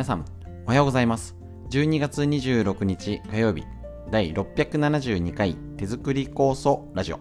[0.00, 0.24] 皆さん、
[0.64, 1.36] おはようございます。
[1.68, 3.64] 12月26日火曜日、
[4.10, 7.20] 第672回手作り酵素ラジオ。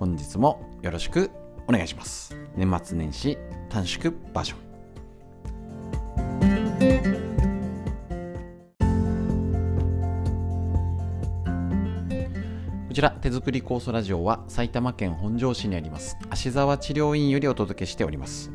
[0.00, 1.30] 本日もよろしく
[1.68, 2.36] お願いします。
[2.56, 3.38] 年末年始
[3.68, 4.58] 短縮バージョン。
[12.88, 18.50] こちら手作り酵素ラジオは埼玉県本庄市にあります芦沢治療院よりお届けしております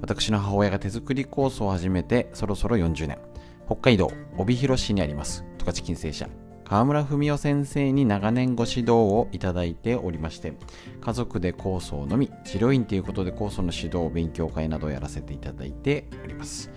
[0.00, 3.18] 私の母親が手作り酵素を始めてそろそろ40年。
[3.66, 5.44] 北海道帯広市にあります。
[5.58, 6.28] 十勝金星社。
[6.64, 10.52] 川村文夫先生に長年ご指導をいただいておりまして
[11.00, 16.70] 家族で酵素を飲み治療院ということで酵素の指導勉強会などをやらせていただいております。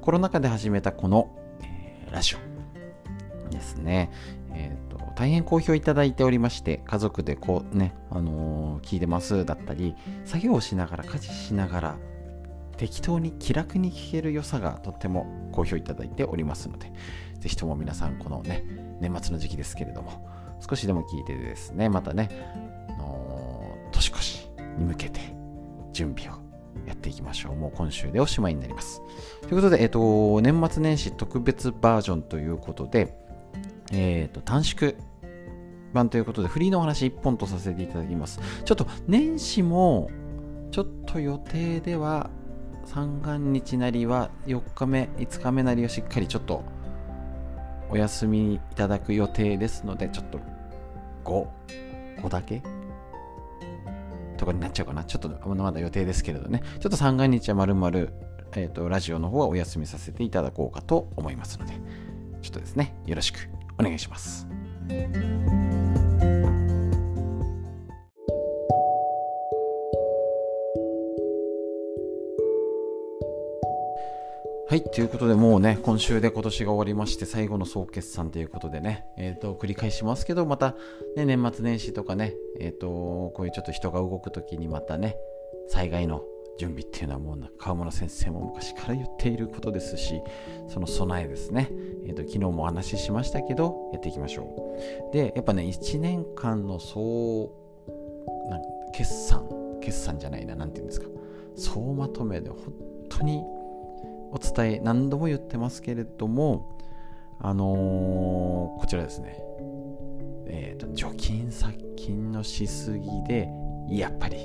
[0.00, 1.30] コロナ禍で始めたこの、
[1.62, 3.50] えーラジオ。
[3.50, 4.10] ですね、
[4.52, 9.94] えーと大変好評いただいておりまして家族でこうね、あのー聞いてますだったり
[10.24, 11.96] 作業をしながら家事しながら
[12.76, 16.92] 適当に気楽に聞ける良さがとっても好評いただいておりますので
[17.40, 18.64] ぜひとも皆さんこのね
[19.00, 20.28] 年末の時期ですけれども
[20.68, 22.30] 少しでも聞いてですねまたね、
[22.88, 25.20] あの年越しに向けて
[25.92, 26.42] 準備を
[26.86, 27.54] やっていきましょう。
[27.54, 29.00] もう今週でおしまいになります。
[29.42, 33.16] ということで、えっ、と年末年始特別バージョンということで
[33.92, 34.94] えー、と短縮
[35.92, 38.40] 版ということでフリーのお話1本とさせていただきます。
[38.64, 40.10] ちょっと年始も
[40.72, 42.30] ちょっと予定では
[42.86, 46.62] 三が日なりは4日目5日目なりはしっかりちょっと
[47.90, 50.40] お休みいただく予定ですのでちょっと
[51.24, 52.62] 55だけ？
[54.36, 55.04] とかになっちゃうかな？
[55.04, 56.62] ちょっとまだまだ予定ですけれどね。
[56.80, 58.12] ちょっと三が日はまるまる
[58.56, 61.72] えーとラジオの方はお休みさせていただこうかと思いますので
[62.42, 64.46] ちょっとですねよろしくお願いします。
[74.74, 80.74] はい、ということで、もうね、今週で今年が終わりまして、最後の総決算ということでね、えっ、と、繰り返しますけど、また、
[81.14, 85.16] ね、年末年始とかね、えっ、と、こういうちょっと人が動くときにまたね、
[85.68, 86.24] 災害の
[86.58, 90.20] 準備っていうのはもう川村先生も昔から言っていることですし、
[90.66, 91.70] その備えですね、
[92.08, 94.74] えっ、と、昨日もお話ししましたけど、やっていきましょ
[95.12, 95.14] う。
[95.14, 97.52] で、やっぱね、1年間の総、
[98.50, 98.62] なん
[98.92, 99.48] 決算、
[99.80, 101.06] 決算じゃないな、なんていうんですか、
[101.54, 102.58] 総まとめで本
[103.08, 103.44] 当に
[104.34, 106.76] お伝え、何度も言ってますけれども、
[107.38, 109.38] あのーこちらですね、
[110.46, 113.48] えーと、除菌殺菌のしすぎで、
[113.88, 114.36] やっぱり、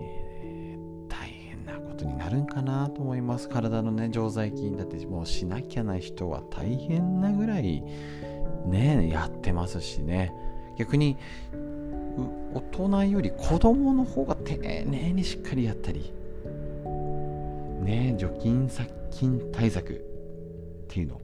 [0.00, 3.46] えー大変なことになるんかなと思います。
[3.50, 7.84] 体のね、常在菌だってもうしなきゃない人は大変なぐらい、
[8.64, 10.32] ね、やってますしね。
[10.78, 11.18] 逆に、
[12.54, 16.14] 大人より子供の方が丁寧にしっかりやったり、
[17.90, 19.96] ね、除菌殺菌対策っ
[20.88, 21.20] ていうの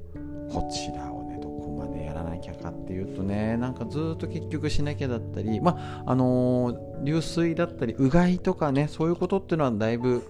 [0.51, 10.25] こちらをねどこまでやらなきゃかっていうとねなんかずっと結局しなきゃだったりまああのー流水だったりうがいとかねそういうことっていうのはだいぶ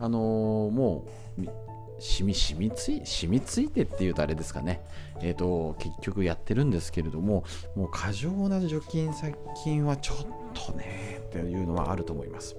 [0.00, 1.06] あのーも
[1.38, 1.48] うみ
[1.98, 4.82] 染み染みつい染みついてっていうとあれですかね。
[5.22, 7.44] えっ、と結局やってるんですけれども
[7.74, 10.16] もう過剰な除菌殺菌はちょっ
[10.52, 12.56] とねっていうのはあると思います。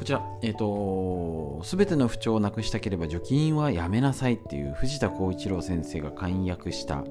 [0.00, 7.04] こちら、えっ、と、すべての不調をなくしたければ除菌はやめなさいっていう藤田幸一郎先生が簡約した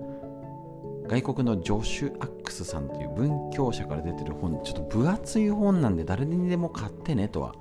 [1.07, 7.53] 外国のジョシュ・アックスさんという文教者から出てる本、ちょっと分厚い本なんで誰にでも買ってねとは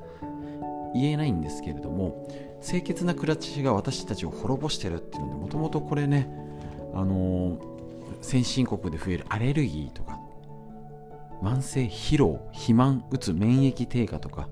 [0.94, 2.26] 言えないんですけれども、
[2.66, 6.26] 清潔な暮らしが私たちを滅ぼしてるっていうので、もともとこれね、
[6.94, 7.58] あの
[8.22, 10.18] 先進国で増えるアレルギーとか、
[11.42, 14.48] 慢性疲労、肥満、うつ、免疫低下とか、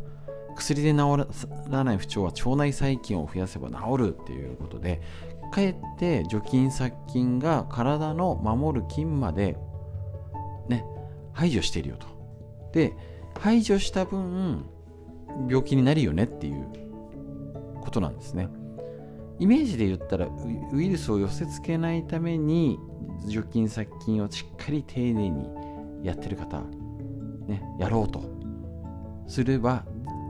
[0.56, 1.26] 薬で治
[1.68, 5.00] らない不調は腸内細菌を増やせば治るっていうことで
[5.52, 9.56] かえって除菌殺菌が体の守る菌まで
[10.68, 10.84] ね
[11.32, 12.06] 排除しているよと。
[12.72, 12.92] で
[13.38, 14.64] 排除した分
[15.48, 16.66] 病気になるよねっていう
[17.80, 18.48] ことなんですね。
[19.38, 20.30] イメージで言ったらウ
[20.72, 22.78] ウイルスを寄せ付けないために
[23.26, 25.46] 除菌殺菌をしっかり丁寧に
[26.02, 26.62] やってる方
[27.46, 28.24] ねやろうと
[29.26, 29.84] すれば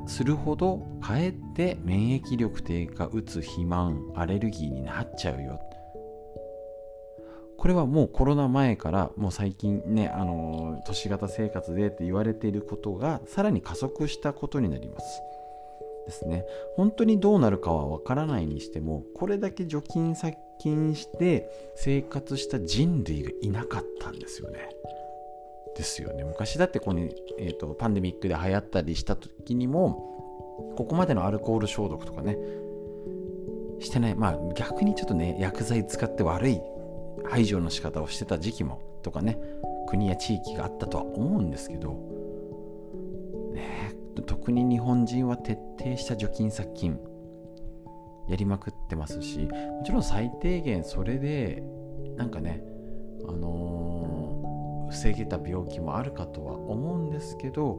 [0.06, 5.60] するほどかえって免疫力低下うつ肥満アレルギーになっちゃうよ。
[7.58, 15.20] これはもうコロナ前からもう最近ねあの都市型生活でって言われていることがさらに加速したことになります。
[16.06, 16.44] ですね。
[16.76, 24.70] 本当にどうなるかはわからないにしてもこれだけ除菌殺菌して生活した人類がいなかったんですよね。
[25.76, 26.24] ですよね。
[26.24, 32.36] 昔だってここに、えーとパンデミックで流行ったりした時にもここまでのアルコール消毒とかね
[33.78, 34.14] してない。
[34.14, 36.60] まあ逆にちょっとね薬剤使って悪い
[37.24, 39.38] 排除の仕方をしてた時期もとかね
[39.88, 41.92] 国や地域があったとは思うんですけど、
[43.52, 43.92] ね、
[44.26, 46.98] 特に日本人は徹底した除菌殺菌
[48.28, 51.62] やりまくってますしもちろん最低限それで
[52.16, 52.62] なんかね
[53.28, 53.75] あのー、
[54.90, 57.78] 防げた病気もあるかとは思うんですけど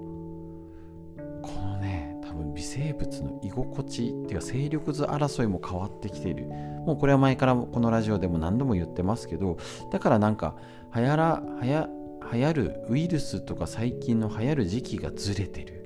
[1.42, 6.46] このね多分微生物の居心地っていうか勢力図争いも変わってきている。
[6.46, 9.58] もうこれは前からこのラジオでも何度も言ってますけど
[9.92, 10.56] だからなんか
[10.96, 11.90] 流行ら流行
[12.32, 15.78] 流行るウイルスとか細菌の流行る時期がずれてる。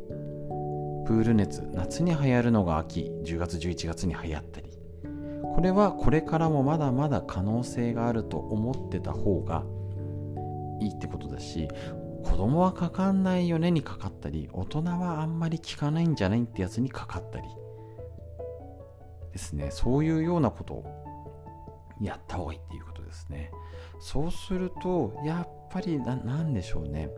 [1.06, 4.71] プール熱夏に流行るのが秋10月11月に流行ったり。
[5.53, 9.63] これはこれからもまだまだ可能性があると思ってた方が
[10.81, 11.68] いいってことだし
[12.24, 17.48] 子供はかかんないよねにかかったり大人はあんまり効かないんじゃないってやつにかかったり。
[19.31, 19.69] ですね。
[19.72, 23.51] そういうようなことをやった方がいいっていうことですね。
[24.00, 27.10] そうするとやっぱり何でしょうね。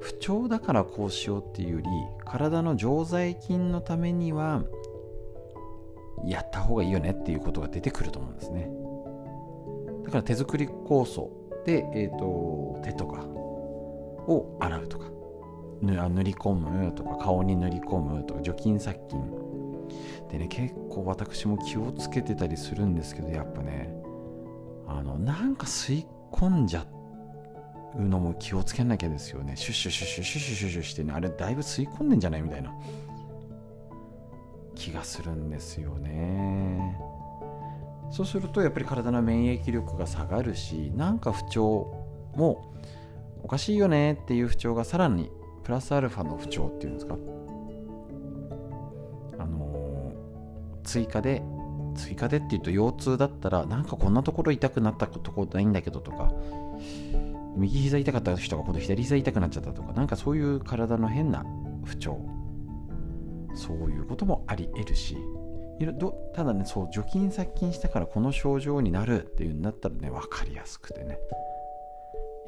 [0.00, 1.86] 不調だからこうしようっていうより
[2.24, 4.62] 体の常在菌のためには
[6.24, 8.70] やった方がいいよねっていうことが出てくると思うんですね。
[10.04, 11.30] だから手作り酵素
[11.68, 15.10] で、えーと、手とかを洗うとか。
[15.82, 19.20] 塗り込むとか顔に塗り込むとか除菌殺菌。
[20.30, 23.94] でね結構私も気をつけてたりするんですけどやっぱね
[24.86, 26.86] あのなんか吸い込んじゃ
[27.96, 29.54] うのも気をつけなきゃですよね。
[29.54, 32.72] シュッシュッシュッシュッシュッシュシュッシュしてねあれだいぶ吸い込んでんじゃないみたいな
[34.74, 36.98] 気がするんですよね
[38.10, 42.74] そうするとやっぱり体の免疫力が下がるしなんか不調も
[43.42, 45.30] おかしいよねっていう不調がさらに
[45.62, 47.16] プラスアルファの不調っていうんですか？
[49.38, 51.42] あのー、追加で
[51.94, 56.32] 追加でっていうと腰痛だったらなんかこんなところ痛くなったとこないんだけどとか
[57.56, 61.44] 右膝痛かった人が今度左膝痛くなっちゃったとかなんかそういう体の変な
[61.84, 62.20] 不調。
[63.54, 65.16] そういうこともあり得るし
[65.86, 71.18] どただねそう除菌殺菌したからこの症状になるっていうんだったらね分かりやすくてね。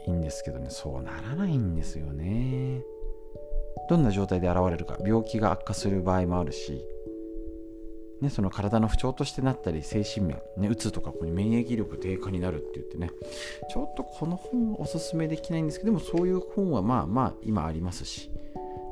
[0.07, 2.83] いいんですけどねそうならないんですよね。
[3.89, 6.85] どんな状態で現れるか病気が悪化する場合もあるし
[8.21, 13.11] ね、その体の不調としてなったり精神面、ね、うつとかここに免疫力低下になるって言ってね。
[13.73, 18.31] ちょっとこの本はおすすめできないんですけどでもそういう本はまあまあ今ありますし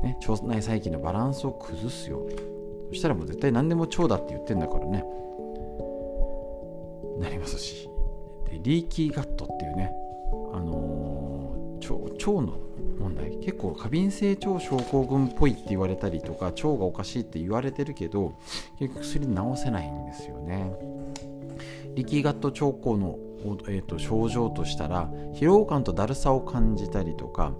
[0.03, 2.58] ね、腸内細菌のバランスを崩すように。
[2.89, 5.05] そしたらもう絶対何でも腸だって言ってんだからね。
[7.19, 7.89] なりますし。
[8.51, 9.93] でリーキーガットっていうね、
[10.53, 12.59] あのー、腸腸の
[12.99, 13.37] 問題。
[13.39, 18.35] 結構過敏性腸症候群っぽいって言われたりとか腸がおかしいって言われてるけど
[18.79, 20.73] 結局薬治せないんですよね。
[21.95, 23.19] リーキーガット兆候の、
[23.69, 27.53] えーと症状としたら疲労感とだるさを感じたりとか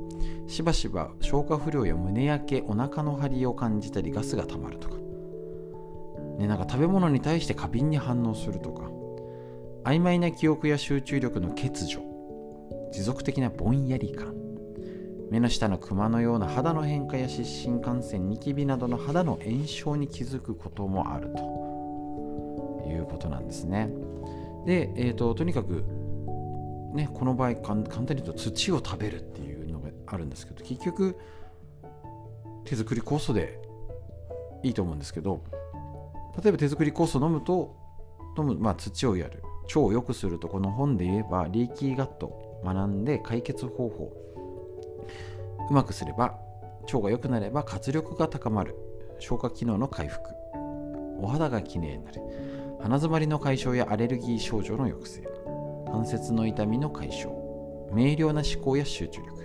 [0.47, 4.97] しばしば消化不良や胸焼けお腹の張りを感じたりガスが溜まるとか、
[6.39, 8.91] ね、なんか食べ物に対して過敏に反応するとか
[9.85, 12.03] 曖昧な記憶や集中力の欠如
[12.93, 14.35] 持続的なぼんやり感
[15.31, 23.91] 目の下のクマのような肌の変化や湿疹感染ニキビなどの肌の炎症に気づくこともあるということなんですね。
[24.65, 25.85] で、えーと、とにかく
[26.95, 31.17] ね、この場合簡単に言うと土を食べるっていうのがあるんですけど結局
[32.65, 33.61] 手作り酵素で
[34.63, 35.43] いいと思うんですけど
[36.43, 37.77] 例えば手作り酵素飲むと
[38.37, 39.43] 飲む、まあ、土をやる。
[39.69, 44.13] 腸を良くするとこの本で言えばリーキーガット学んで解決方法。
[45.71, 46.39] うまくすれば
[46.85, 48.75] 腸が良くなれば活力が高まる。
[49.21, 50.31] 消化機能の回復。
[51.21, 52.21] お肌がきれいになる。
[52.81, 55.29] 鼻づまりの解消やアレルギー症状の抑制。
[55.91, 57.35] 関節の痛みの解消。
[57.93, 59.39] 明瞭な思考や集中力。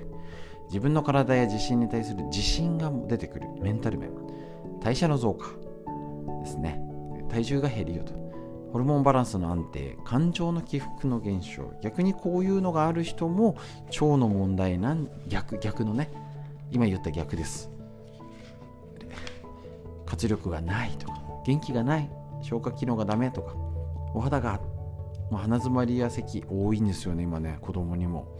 [0.67, 3.47] 自分の体や自信に対する自信が出てくる。
[3.61, 4.11] メンタル面。
[4.81, 5.47] 代謝の増加。
[6.43, 6.81] ですね。
[7.29, 8.13] 体重が減るよと。
[8.71, 11.73] ホルモンバランスの安定感情の起伏の減少。
[11.81, 13.55] 逆にこういうのがある人も
[13.87, 16.11] 腸の問題なん逆逆のね
[16.71, 17.69] 今言った逆です。
[20.05, 22.09] 活力がないとか元気がない
[22.41, 23.55] 消化機能がダメとか
[24.13, 24.59] お肌が
[25.31, 28.39] もう鼻づまりや咳多いんですよね今ね子供にも。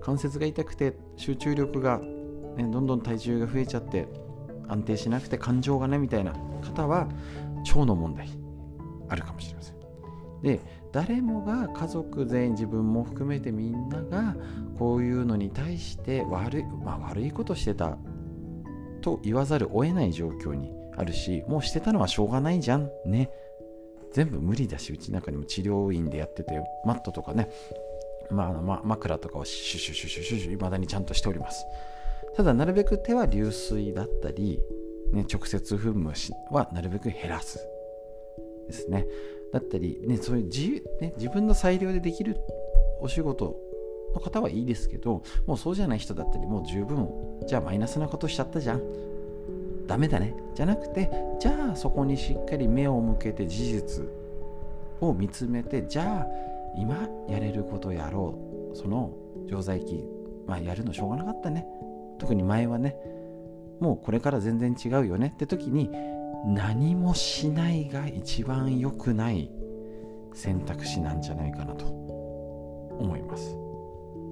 [0.00, 1.98] 関節が痛くて集中力が、
[2.56, 4.08] ね、どんどん体重が増えちゃって
[4.70, 7.08] 安定しなくて感情がねみたいな方は
[7.66, 8.28] 腸の問題
[9.08, 9.76] あるかもしれません。
[10.42, 10.60] で
[10.92, 14.36] 誰もが家族全員自分も含めてみんなが
[14.78, 17.98] こういうのに対して悪い,、まあ、悪いことしてた
[19.02, 23.30] と言わざるを得ない状況にあるしもうしてたのはしょうがないじゃんね。
[24.12, 27.48] 全部無理だしうちなんかにも治療院でやっててマットとかね、
[28.30, 31.64] まあ、ま枕とかをシュシュシュシュシュシュいまだにちゃんとしております。
[32.36, 34.60] ただなるべく手は流水だったり、
[35.12, 37.58] ね、直接噴霧はなるべく減らす
[38.66, 39.06] ですね。
[39.52, 42.36] だったり、ね、そういう自、ね、自分の裁量でできる
[43.00, 43.56] お仕事
[44.14, 47.08] の方はいいですけどもうそうじゃない人だったりもう十分
[47.46, 48.82] じゃあマイナスなことしちゃったじゃん。
[49.86, 50.36] ダメだね。
[50.54, 51.10] じゃなくて
[51.40, 54.04] じゃあそこにしっかり目を向けて事実
[55.00, 56.26] を見つめてじゃあ
[56.78, 58.38] 今やれることやろ
[58.72, 58.76] う。
[58.76, 59.12] その
[59.48, 60.04] 常在菌
[60.46, 61.66] まあやるのしょうがなかったね。
[62.20, 62.96] 特に前はね
[63.80, 65.90] もうこれから全然違うよねって時に
[66.46, 69.50] 何もしないが一番良くない
[70.34, 73.56] 選択肢なんじゃないかなと思います。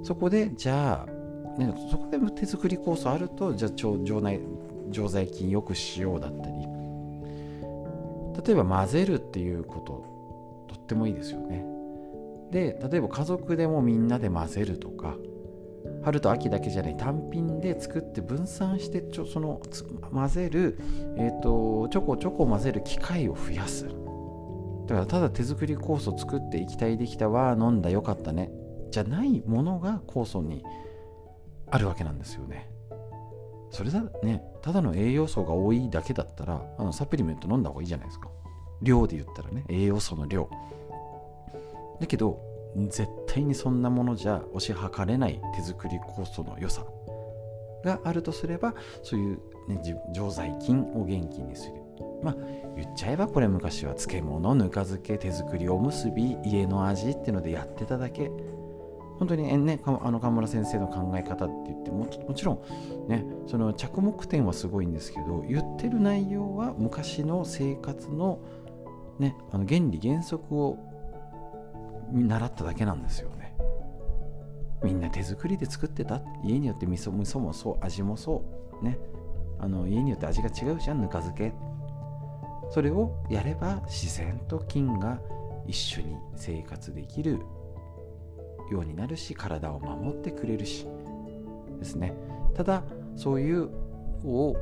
[0.05, 4.41] そこでじゃあ、ね、そこで手作り酵素あるとじゃあ腸内
[4.91, 6.53] 常在菌よくしようだったり
[8.47, 11.65] 例えば混ぜるっていうこととってもいいですよね。
[12.51, 15.17] で例えば家族でもみんなで混ぜるとか
[16.09, 19.61] 春と秋だけじゃない単品で作って分散してちょその
[20.11, 20.79] 混ぜる、
[21.19, 23.87] えーと、ちょこちょこ混ぜる機会を増やす。
[24.87, 28.51] だからただ手作り酵素作って液体できたわ飲んだよかったね。
[28.91, 30.65] じゃないものが酵素に
[31.71, 32.71] あるわけなんですよね。
[33.71, 38.31] それだねただの栄養素が多いだけだったらあのサプリメント飲んだ方がいいじゃないですか。
[38.81, 40.49] 量で言ったらね栄養素の量。
[42.01, 42.41] だけど
[42.77, 43.07] 絶
[43.39, 46.85] 対にそんなものじゃ推し量れない手作り酵素の良さ
[47.85, 49.81] があるとすればそういう、ね、
[50.13, 51.75] 常在菌を元気にする。
[52.23, 52.37] まあ
[52.77, 58.31] 言っちゃえばこれ昔は漬物ぬか漬け手作りおむすび家の味っていうのでやってただけ。
[59.19, 68.39] 本当にねあの河村先生の考え方って言ってももちろんねその着目点はすごいんですけど言ってる内容は昔の生活の
[69.19, 70.79] ねあの原理原則を
[72.13, 73.57] 習っただけなんですよね。
[74.83, 76.23] みんな手作りで作ってた。
[76.45, 78.45] 家によって味噌味噌もそう味もそ
[78.81, 78.85] う。
[78.85, 78.99] ね。
[79.59, 81.53] あの家によって味が違うじゃんぬか漬け。
[82.71, 85.21] それをやれば自然と菌が
[85.67, 87.41] 一緒に生活できる
[88.71, 90.87] ようになるし体を守ってくれるし。
[91.79, 92.15] ですね。
[92.55, 92.83] ただ
[93.17, 93.69] そういう
[94.25, 94.57] を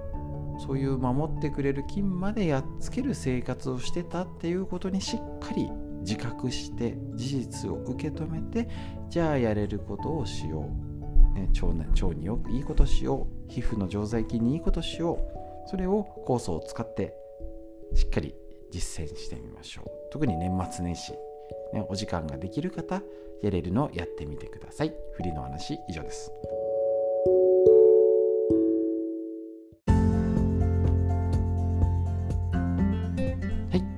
[0.59, 5.71] そういう守ってくれる菌までやっつける生活をしてたっていうことにしっかり
[6.07, 8.69] 自覚して事実を受け止めて
[9.09, 10.71] じゃあやれることをしよ
[11.35, 13.53] う、ね、腸腸によくいいことしよう。
[13.53, 15.15] 皮膚の常在菌にいいことしよ
[15.67, 15.69] う。
[15.69, 17.13] それを酵素を使って
[17.95, 18.35] しっかり
[18.71, 19.85] 実践してみましょう。
[20.13, 21.13] 特に年末年始、
[21.73, 23.03] ね、お時間ができる方
[23.43, 24.95] やれるのをやってみてください。
[25.15, 26.31] 振りの話以上です。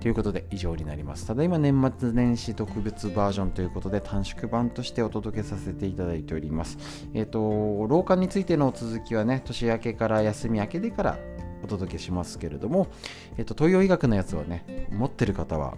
[0.09, 1.27] ということで以上になります。
[1.27, 6.79] ただいま年末年始特別バージョンということで短縮版としてお届けさせていただいております。
[7.13, 11.19] えっ、ー、と、老化についての続きはね、年明けから休み明けてから
[11.63, 12.87] お届けしますけれども、
[13.37, 15.75] えっ、ー、と、東洋医学のやつはね、持ってる方は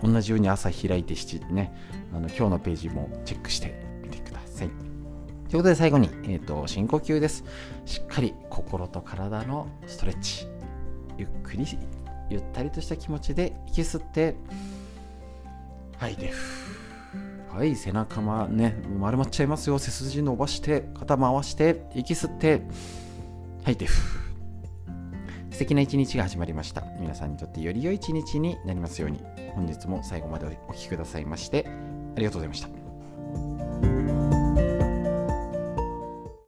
[0.00, 1.74] 同じように朝開いて7ね、
[2.14, 4.68] あの今日のページもチェックしてみてください。
[4.68, 7.42] ということで最後に、えーと深呼吸です。
[7.84, 10.46] しっかり心と体のストレッチ。
[11.18, 11.66] ゆっくり
[12.30, 14.36] ゆったりとした気持ちで息吸って。
[15.98, 16.32] 吐いて
[17.48, 19.78] はい背中まね丸まっちゃいますよ。
[19.78, 22.62] 背筋伸ばして肩回して息吸って。
[23.64, 23.86] 吐いて
[25.50, 26.82] 素敵な一日が始まりました。
[26.98, 29.20] 皆さんにとってより良い一日になりますように。
[29.54, 31.66] 本日も最後までお聴きくださいまして
[32.16, 33.71] ありがとうございました